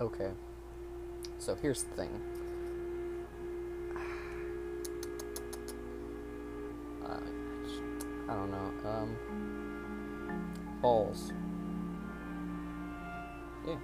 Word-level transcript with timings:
Okay. 0.00 0.30
So 1.38 1.54
here's 1.60 1.82
the 1.84 1.94
thing. 1.96 2.20
Uh, 7.06 7.20
I 8.28 8.34
don't 8.34 8.50
know. 8.50 8.72
Um, 8.90 9.16
balls. 10.82 11.32
Yeah. 13.64 13.76